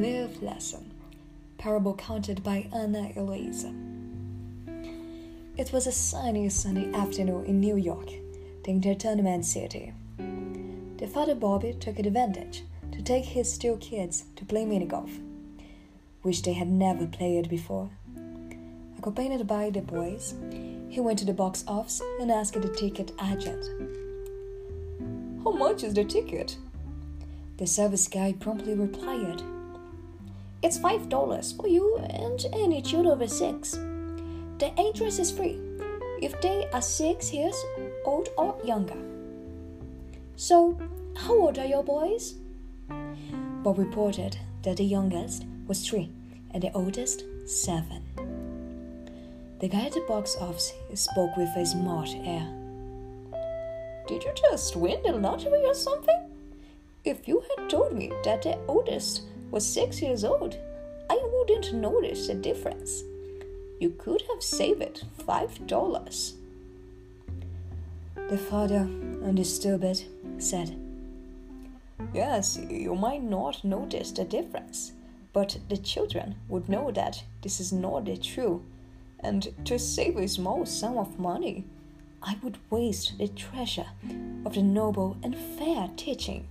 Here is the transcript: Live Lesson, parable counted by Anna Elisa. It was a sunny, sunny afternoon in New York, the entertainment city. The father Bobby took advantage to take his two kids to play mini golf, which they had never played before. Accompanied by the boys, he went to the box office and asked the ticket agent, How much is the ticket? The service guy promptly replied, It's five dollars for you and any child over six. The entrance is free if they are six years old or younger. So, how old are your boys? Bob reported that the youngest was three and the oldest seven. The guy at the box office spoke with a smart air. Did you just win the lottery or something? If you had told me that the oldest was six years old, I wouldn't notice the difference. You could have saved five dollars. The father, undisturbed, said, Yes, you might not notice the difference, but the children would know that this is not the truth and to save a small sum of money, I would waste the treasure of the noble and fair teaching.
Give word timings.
Live 0.00 0.42
Lesson, 0.42 0.90
parable 1.58 1.92
counted 1.92 2.42
by 2.42 2.66
Anna 2.74 3.12
Elisa. 3.16 3.70
It 5.58 5.74
was 5.74 5.86
a 5.86 5.92
sunny, 5.92 6.48
sunny 6.48 6.90
afternoon 6.94 7.44
in 7.44 7.60
New 7.60 7.76
York, 7.76 8.08
the 8.64 8.70
entertainment 8.70 9.44
city. 9.44 9.92
The 10.96 11.06
father 11.06 11.34
Bobby 11.34 11.74
took 11.74 11.98
advantage 11.98 12.62
to 12.92 13.02
take 13.02 13.26
his 13.26 13.58
two 13.58 13.76
kids 13.76 14.24
to 14.36 14.46
play 14.46 14.64
mini 14.64 14.86
golf, 14.86 15.10
which 16.22 16.44
they 16.44 16.54
had 16.54 16.68
never 16.68 17.06
played 17.06 17.50
before. 17.50 17.90
Accompanied 18.98 19.46
by 19.46 19.68
the 19.68 19.82
boys, 19.82 20.34
he 20.88 21.00
went 21.00 21.18
to 21.18 21.26
the 21.26 21.34
box 21.34 21.62
office 21.68 22.00
and 22.18 22.30
asked 22.30 22.54
the 22.54 22.70
ticket 22.70 23.12
agent, 23.22 23.66
How 25.44 25.50
much 25.52 25.84
is 25.84 25.92
the 25.92 26.04
ticket? 26.04 26.56
The 27.58 27.66
service 27.66 28.08
guy 28.08 28.32
promptly 28.40 28.72
replied, 28.72 29.42
It's 30.62 30.78
five 30.78 31.08
dollars 31.08 31.52
for 31.52 31.68
you 31.68 31.96
and 31.98 32.44
any 32.52 32.82
child 32.82 33.06
over 33.06 33.26
six. 33.26 33.72
The 34.58 34.72
entrance 34.76 35.18
is 35.18 35.30
free 35.30 35.58
if 36.20 36.38
they 36.42 36.68
are 36.72 36.82
six 36.82 37.32
years 37.32 37.56
old 38.04 38.28
or 38.36 38.58
younger. 38.62 39.00
So, 40.36 40.78
how 41.16 41.34
old 41.34 41.58
are 41.58 41.66
your 41.66 41.82
boys? 41.82 42.34
Bob 43.62 43.78
reported 43.78 44.36
that 44.62 44.76
the 44.76 44.84
youngest 44.84 45.46
was 45.66 45.86
three 45.86 46.10
and 46.50 46.62
the 46.62 46.72
oldest 46.72 47.24
seven. 47.46 48.02
The 49.60 49.68
guy 49.68 49.86
at 49.86 49.92
the 49.92 50.04
box 50.08 50.36
office 50.40 50.72
spoke 50.94 51.36
with 51.36 51.56
a 51.56 51.64
smart 51.64 52.10
air. 52.24 52.46
Did 54.06 54.24
you 54.24 54.32
just 54.50 54.76
win 54.76 55.02
the 55.02 55.12
lottery 55.12 55.64
or 55.64 55.74
something? 55.74 56.20
If 57.04 57.28
you 57.28 57.42
had 57.56 57.70
told 57.70 57.94
me 57.94 58.12
that 58.24 58.42
the 58.42 58.58
oldest 58.66 59.22
was 59.50 59.66
six 59.66 60.00
years 60.00 60.24
old, 60.24 60.56
I 61.08 61.20
wouldn't 61.32 61.74
notice 61.74 62.26
the 62.26 62.34
difference. 62.34 63.02
You 63.78 63.90
could 63.98 64.22
have 64.32 64.42
saved 64.42 65.04
five 65.26 65.66
dollars. 65.66 66.34
The 68.28 68.38
father, 68.38 68.88
undisturbed, 69.24 70.04
said, 70.38 70.76
Yes, 72.14 72.58
you 72.68 72.94
might 72.94 73.22
not 73.22 73.64
notice 73.64 74.12
the 74.12 74.24
difference, 74.24 74.92
but 75.32 75.58
the 75.68 75.76
children 75.76 76.36
would 76.48 76.68
know 76.68 76.90
that 76.92 77.24
this 77.42 77.60
is 77.60 77.72
not 77.72 78.04
the 78.04 78.16
truth 78.16 78.62
and 79.22 79.52
to 79.66 79.78
save 79.78 80.16
a 80.16 80.28
small 80.28 80.64
sum 80.66 80.96
of 80.96 81.18
money, 81.18 81.64
I 82.22 82.36
would 82.42 82.58
waste 82.70 83.18
the 83.18 83.28
treasure 83.28 83.86
of 84.44 84.54
the 84.54 84.62
noble 84.62 85.16
and 85.22 85.36
fair 85.36 85.90
teaching. 85.96 86.46